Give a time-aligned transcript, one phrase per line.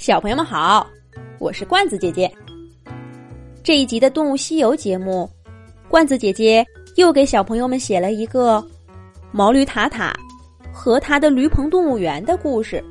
[0.00, 0.88] 小朋友们好，
[1.38, 2.32] 我是罐子姐姐。
[3.62, 5.28] 这一集的《动物西游》节目，
[5.90, 8.66] 罐子姐姐又给小朋友们写了一个
[9.30, 10.10] 毛驴塔塔
[10.72, 12.82] 和他的驴棚动物园的故事。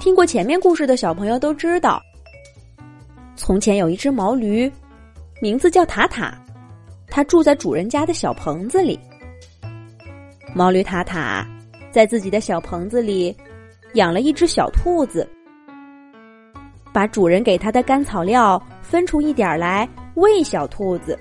[0.00, 2.02] 听过前面故事的小朋友都知道，
[3.36, 4.68] 从前有一只毛驴，
[5.40, 6.36] 名字叫塔塔，
[7.06, 8.98] 它住在主人家的小棚子里。
[10.56, 11.46] 毛驴塔塔
[11.92, 13.32] 在自己的小棚子里。
[13.94, 15.28] 养了一只小兔子，
[16.92, 21.18] 把主人给它的干草料分出一点来喂小兔子，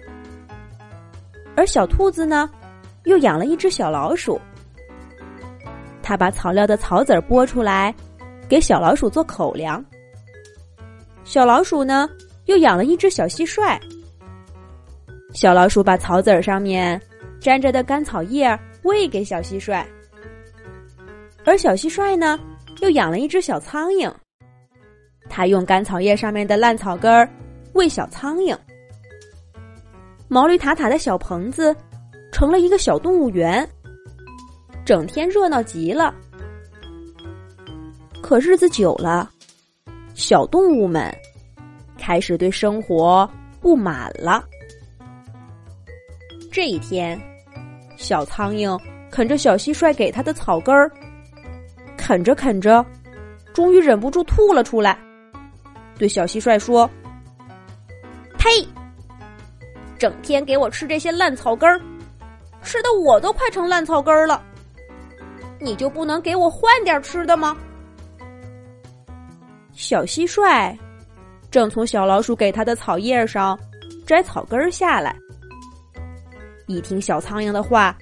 [1.55, 2.49] 而小兔子呢，
[3.05, 4.39] 又养了一只小老鼠。
[6.03, 7.93] 他把草料的草籽剥出来，
[8.47, 9.83] 给小老鼠做口粮。
[11.23, 12.09] 小老鼠呢，
[12.45, 13.79] 又养了一只小蟋蟀。
[15.33, 16.99] 小老鼠把草籽上面
[17.39, 19.85] 粘着的干草叶喂给小蟋蟀，
[21.45, 22.39] 而小蟋蟀呢。
[22.81, 24.11] 又养了一只小苍蝇，
[25.29, 27.29] 他用干草叶上面的烂草根儿
[27.73, 28.57] 喂小苍蝇。
[30.27, 31.75] 毛驴塔塔的小棚子
[32.31, 33.67] 成了一个小动物园，
[34.85, 36.13] 整天热闹极了。
[38.21, 39.29] 可日子久了，
[40.13, 41.13] 小动物们
[41.97, 44.43] 开始对生活不满了。
[46.51, 47.19] 这一天，
[47.97, 50.89] 小苍蝇啃着小蟋蟀给它的草根儿。
[52.09, 52.83] 啃着啃着，
[53.53, 54.97] 终于忍不住吐了出来，
[55.95, 56.89] 对小蟋蟀说
[58.35, 58.49] ：“呸！
[59.95, 61.79] 整天给我吃这些烂草根儿，
[62.63, 64.43] 吃的我都快成烂草根儿了。
[65.59, 67.55] 你就不能给我换点吃的吗？”
[69.71, 70.75] 小蟋蟀
[71.51, 73.55] 正从小老鼠给它的草叶上
[74.07, 75.15] 摘草根儿下来，
[76.65, 77.95] 一听小苍蝇的话，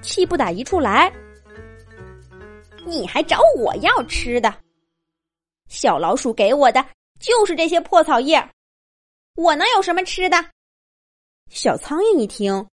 [0.00, 1.12] 气不打一处来。
[2.92, 4.54] 你还找我要吃的？
[5.66, 6.84] 小老鼠给我的
[7.18, 8.46] 就是这些破草叶，
[9.34, 10.36] 我能有什么吃的？
[11.48, 12.66] 小苍蝇一听，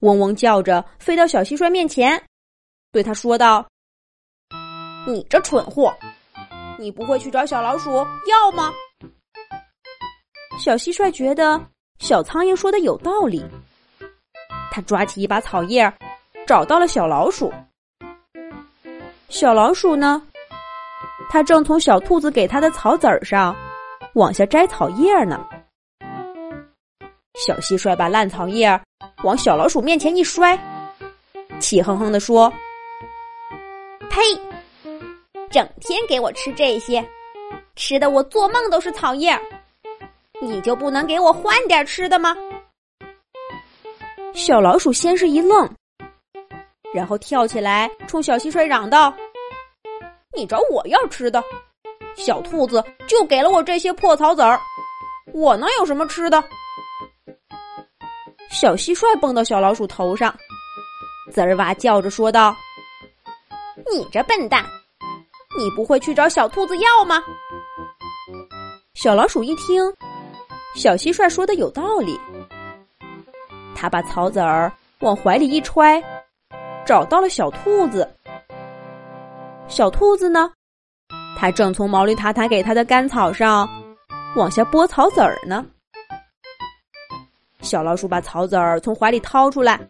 [0.00, 2.22] 嗡嗡叫着飞到小蟋蟀面前，
[2.90, 3.66] 对他说道
[5.08, 5.96] ：“你这蠢货，
[6.78, 7.90] 你不会去找小老鼠
[8.28, 8.70] 要吗？”
[10.60, 11.58] 小蟋蟀觉得
[11.98, 13.42] 小苍蝇说的有道理，
[14.70, 15.90] 他抓起一把草叶，
[16.46, 17.50] 找到了小老鼠。
[19.32, 20.20] 小老鼠呢？
[21.30, 23.56] 它正从小兔子给它的草籽儿上
[24.12, 25.42] 往下摘草叶呢。
[27.46, 28.78] 小蟋蟀把烂草叶
[29.24, 30.56] 往小老鼠面前一摔，
[31.58, 32.52] 气哼哼地说
[34.10, 34.20] ：“呸！
[35.50, 37.02] 整天给我吃这些，
[37.74, 39.34] 吃的我做梦都是草叶。
[40.42, 42.36] 你就不能给我换点吃的吗？”
[44.34, 45.66] 小老鼠先是一愣。
[46.94, 49.14] 然后跳起来，冲小蟋蟀嚷道
[50.36, 51.42] ：“你找我要吃的？
[52.14, 54.60] 小兔子就给了我这些破草籽儿，
[55.32, 56.42] 我能有什么吃的？”
[58.50, 60.34] 小蟋蟀蹦到小老鼠头上，
[61.32, 62.54] 滋儿哇叫着说道
[63.90, 64.62] ：“你这笨蛋，
[65.58, 67.22] 你不会去找小兔子要吗？”
[68.92, 69.82] 小老鼠一听，
[70.74, 72.20] 小蟋蟀说的有道理，
[73.74, 74.70] 他把草籽儿
[75.00, 76.02] 往怀里一揣。
[76.84, 78.08] 找到了小兔子。
[79.68, 80.50] 小兔子呢？
[81.38, 83.68] 它正从毛驴塔塔给它的干草上
[84.36, 85.64] 往下剥草籽儿呢。
[87.60, 89.80] 小老鼠把草籽儿从怀里掏出来，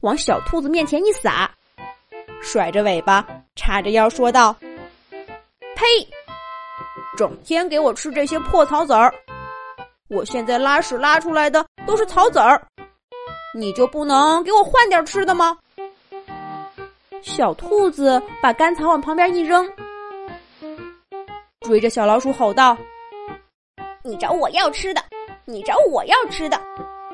[0.00, 1.50] 往小兔子面前一撒，
[2.42, 3.24] 甩着尾巴，
[3.54, 4.54] 叉着腰说道
[5.76, 5.84] ：“呸！
[7.16, 9.12] 整天给我吃这些破草籽儿，
[10.08, 12.60] 我现在拉屎拉出来的都是草籽儿，
[13.54, 15.56] 你就不能给我换点吃的吗？”
[17.22, 19.70] 小兔子把干草往旁边一扔，
[21.60, 22.76] 追着小老鼠吼道
[24.02, 25.04] ：“你找我要吃的，
[25.44, 26.60] 你找我要吃的！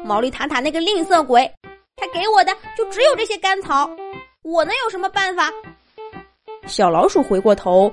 [0.04, 1.52] 毛利塔塔那个吝啬鬼，
[1.96, 3.90] 他给我的就只有这些干草，
[4.42, 5.50] 我能有什么办法？”
[6.66, 7.92] 小老鼠回过头，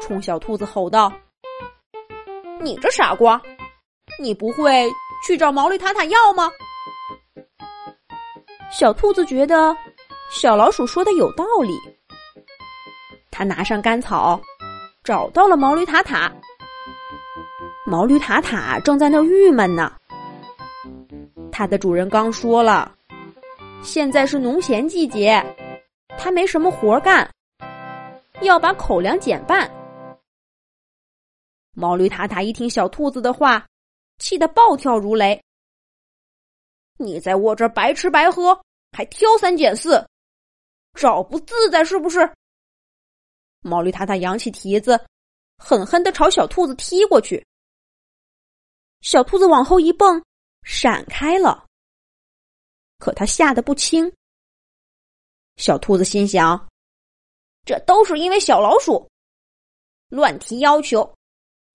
[0.00, 1.12] 冲小兔子吼道
[2.60, 3.40] ：“你这傻瓜，
[4.18, 4.88] 你不会
[5.26, 6.50] 去找毛利塔塔要吗？”
[8.72, 9.76] 小兔子觉得。
[10.32, 11.78] 小老鼠说的有道理，
[13.30, 14.40] 他拿上干草，
[15.04, 16.32] 找到了毛驴塔塔。
[17.86, 19.94] 毛驴塔塔正在那儿郁闷呢。
[21.52, 22.96] 它的主人刚说了，
[23.82, 25.44] 现在是农闲季节，
[26.18, 27.30] 他没什么活干，
[28.40, 29.70] 要把口粮减半。
[31.76, 33.66] 毛驴塔塔一听小兔子的话，
[34.18, 35.40] 气得暴跳如雷
[36.96, 38.58] ：“你在我这儿白吃白喝，
[38.96, 40.02] 还挑三拣四！”
[40.94, 42.30] 找不自在是不是？
[43.60, 45.00] 毛驴塔塔扬起蹄子，
[45.56, 47.44] 狠狠的朝小兔子踢过去。
[49.00, 50.22] 小兔子往后一蹦，
[50.62, 51.66] 闪开了。
[52.98, 54.12] 可他吓得不轻。
[55.56, 56.68] 小兔子心想
[57.66, 59.08] ：“这都是因为小老鼠
[60.08, 61.14] 乱提要求，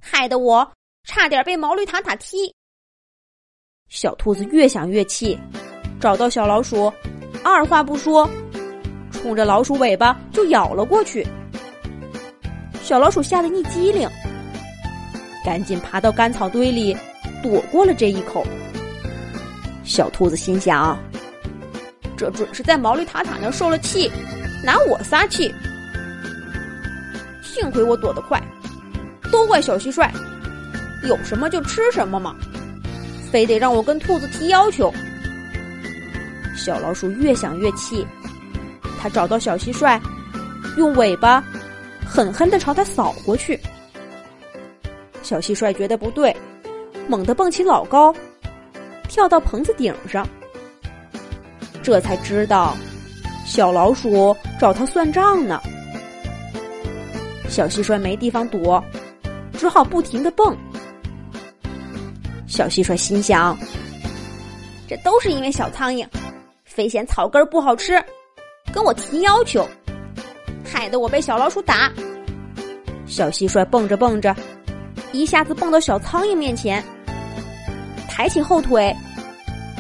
[0.01, 0.73] 害得我
[1.03, 2.53] 差点被毛驴塔塔踢。”
[3.89, 5.37] 小兔子越想越气，
[5.99, 6.91] 找到小老鼠，
[7.43, 8.29] 二话不说，
[9.21, 11.27] 冲着老鼠尾巴就咬了过去。
[12.81, 14.07] 小老鼠吓得一激灵，
[15.43, 16.95] 赶紧爬到干草堆里，
[17.43, 18.45] 躲过了这一口。
[19.83, 20.97] 小兔子心想。
[22.15, 24.09] 这准是在毛驴塔塔那受了气，
[24.63, 25.53] 拿我撒气。
[27.43, 28.41] 幸亏我躲得快，
[29.31, 30.09] 都怪小蟋蟀，
[31.07, 32.35] 有什么就吃什么嘛，
[33.31, 34.93] 非得让我跟兔子提要求。
[36.55, 38.05] 小老鼠越想越气，
[38.99, 39.99] 他找到小蟋蟀，
[40.77, 41.43] 用尾巴
[42.05, 43.59] 狠狠的朝它扫过去。
[45.23, 46.35] 小蟋蟀觉得不对，
[47.07, 48.13] 猛地蹦起老高，
[49.07, 50.27] 跳到棚子顶上。
[51.83, 52.75] 这才知道，
[53.45, 55.61] 小老鼠找他算账呢。
[57.49, 58.83] 小蟋蟀没地方躲，
[59.53, 60.55] 只好不停的蹦。
[62.45, 63.57] 小蟋蟀心想：
[64.87, 66.05] 这都是因为小苍蝇，
[66.65, 68.03] 非嫌草根不好吃，
[68.73, 69.67] 跟我提要求，
[70.63, 71.91] 害得我被小老鼠打。
[73.05, 74.35] 小蟋蟀蹦着蹦着，
[75.11, 76.83] 一下子蹦到小苍蝇面前，
[78.09, 78.95] 抬起后腿，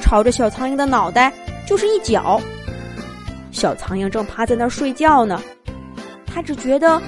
[0.01, 1.31] 朝着小苍蝇的脑袋。
[1.67, 2.41] 就是一脚，
[3.51, 5.41] 小苍蝇正趴在那儿睡觉呢。
[6.25, 7.01] 他只觉得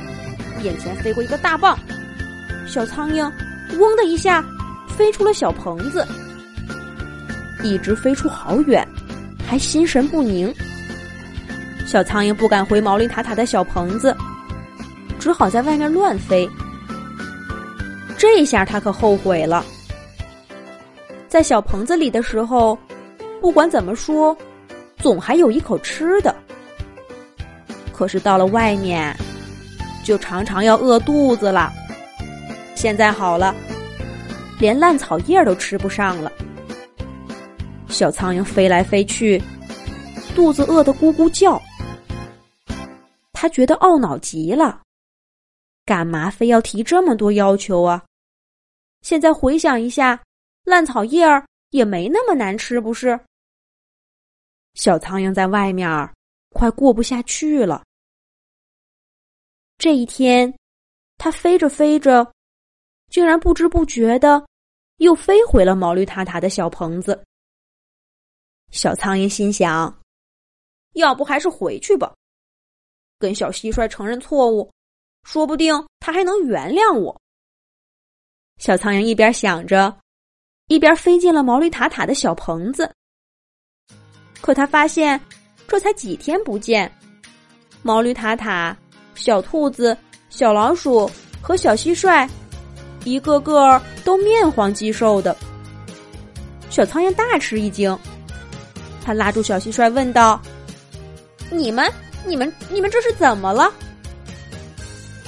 [0.61, 1.79] 眼前飞过一个大棒，
[2.67, 3.23] 小苍蝇
[3.79, 4.43] 嗡的一下
[4.89, 6.05] 飞出了小棚子，
[7.63, 8.85] 一直飞出好远，
[9.47, 10.53] 还心神不宁。
[11.89, 14.15] 小苍蝇不敢回毛驴塔塔的小棚子，
[15.19, 16.47] 只好在外面乱飞。
[18.15, 19.65] 这下他可后悔了，
[21.27, 22.77] 在小棚子里的时候，
[23.41, 24.37] 不管怎么说。
[24.97, 26.35] 总还有一口吃的，
[27.91, 29.15] 可是到了外面，
[30.03, 31.73] 就常常要饿肚子了。
[32.75, 33.55] 现在好了，
[34.59, 36.31] 连烂草叶都吃不上了。
[37.87, 39.41] 小苍蝇飞来飞去，
[40.35, 41.59] 肚子饿得咕咕叫。
[43.41, 44.83] 他觉得懊恼极了，
[45.85, 48.03] 干嘛非要提这么多要求啊？
[49.01, 50.21] 现在回想一下，
[50.65, 53.17] 烂草叶儿也没那么难吃，不是？
[54.73, 56.13] 小苍蝇在外面
[56.49, 57.81] 快过不下去了。
[59.77, 60.53] 这一天，
[61.17, 62.29] 它飞着飞着，
[63.09, 64.45] 竟然不知不觉的
[64.97, 67.23] 又飞回了毛驴塔塔的小棚子。
[68.69, 69.97] 小苍蝇心想
[70.95, 72.13] ：“要不还是回去吧，
[73.19, 74.71] 跟小蟋蟀承认错误，
[75.23, 77.21] 说不定他还能原谅我。”
[78.57, 79.95] 小苍蝇一边想着，
[80.67, 82.91] 一边飞进了毛驴塔塔的小棚子。
[84.41, 85.19] 可他发现，
[85.67, 86.91] 这才几天不见，
[87.81, 88.75] 毛驴塔塔、
[89.15, 89.95] 小兔子、
[90.29, 91.09] 小老鼠
[91.41, 92.27] 和小蟋蟀，
[93.03, 95.35] 一个个都面黄肌瘦的。
[96.69, 97.97] 小苍蝇大吃一惊，
[99.03, 100.41] 他拉住小蟋蟀问道
[101.51, 101.91] ：“你们、
[102.25, 103.71] 你们、你们这是怎么了？”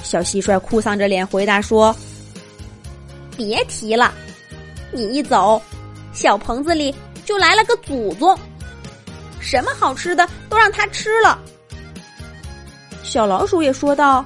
[0.02, 1.94] 小蟋蟀哭丧着脸回答说
[3.36, 4.12] ：“别提了，
[4.92, 5.60] 你一走，
[6.12, 8.38] 小棚子里就来了个祖宗。”
[9.40, 11.38] 什么好吃的都让他吃了。
[13.02, 14.24] 小老鼠也说道：“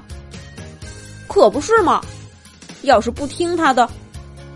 [1.26, 2.04] 可不是嘛，
[2.82, 3.88] 要是不听他的，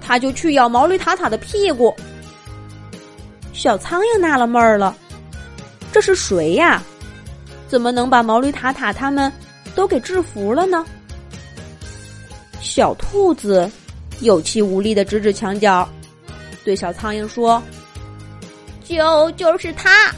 [0.01, 1.95] 他就去咬毛驴塔塔的屁股。”
[3.55, 4.97] 小苍蝇纳了闷儿了
[5.93, 6.83] ：“这是谁呀？
[7.71, 9.33] 怎么能把毛驴塔塔他们
[9.77, 10.85] 都给制服了呢？”
[12.61, 13.71] 小兔子
[14.21, 15.89] 有气无力的指指墙角，
[16.65, 17.63] 对小苍蝇说
[18.85, 20.13] ：“就就是他。”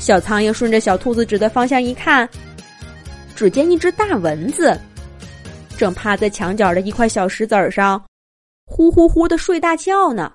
[0.00, 2.28] 小苍蝇顺着小兔子指的方向一看，
[3.36, 4.80] 只见一只大蚊子
[5.76, 8.02] 正趴在墙角的一块小石子上，
[8.64, 10.32] 呼呼呼的睡大觉呢。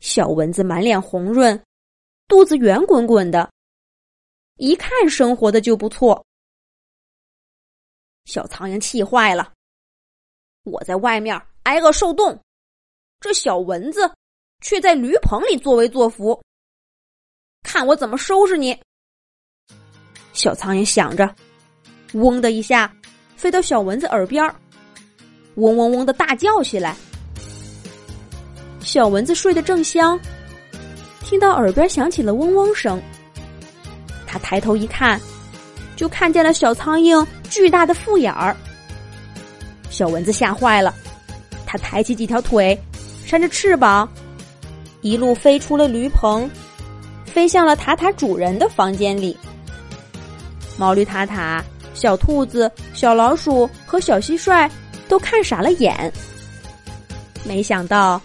[0.00, 1.58] 小蚊子满脸红润，
[2.28, 3.50] 肚子圆滚滚的，
[4.56, 6.24] 一看生活的就不错。
[8.24, 9.52] 小苍蝇气坏了，
[10.64, 12.38] 我在外面挨饿受冻，
[13.20, 14.10] 这小蚊子
[14.60, 16.42] 却在驴棚里作威作福。
[17.62, 18.78] 看我怎么收拾你！
[20.32, 21.34] 小苍蝇想着，
[22.14, 22.94] 嗡的一下，
[23.36, 24.42] 飞到小蚊子耳边
[25.56, 26.96] 嗡嗡嗡的大叫起来。
[28.80, 30.18] 小蚊子睡得正香，
[31.20, 33.02] 听到耳边响起了嗡嗡声，
[34.38, 35.20] 抬头一看，
[35.96, 38.56] 就看见了小苍蝇巨大的复眼儿，
[39.90, 40.94] 小蚊子吓坏了，
[41.66, 42.78] 它抬起几条腿，
[43.24, 44.08] 扇着翅膀，
[45.00, 46.50] 一路飞出了驴棚，
[47.24, 49.36] 飞向了塔塔主人的房间里。
[50.76, 51.64] 毛驴塔塔、
[51.94, 54.70] 小兔子、小老鼠和小蟋蟀
[55.08, 56.12] 都看傻了眼。
[57.44, 58.20] 没想到，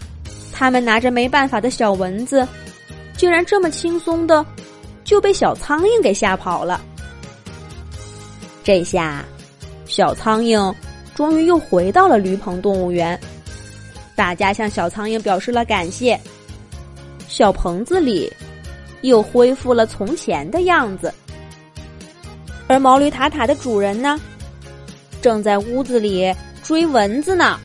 [0.52, 2.46] 他们拿着没办法的小蚊子，
[3.16, 4.44] 竟然这么轻松的
[5.12, 6.80] 就被小苍蝇给吓跑了。
[8.64, 9.22] 这下，
[9.84, 10.74] 小苍蝇
[11.14, 13.20] 终于又回到了驴棚动物园。
[14.16, 16.18] 大家向小苍蝇表示了感谢。
[17.28, 18.32] 小棚子里
[19.02, 21.12] 又恢复了从前的样子。
[22.66, 24.18] 而毛驴塔塔的主人呢，
[25.20, 27.60] 正在屋子里追蚊子呢。